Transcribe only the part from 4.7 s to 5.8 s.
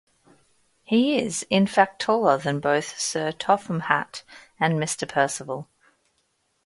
Mr Percival.